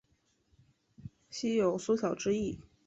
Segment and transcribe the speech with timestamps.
[1.31, 2.59] 酉有缩小之意。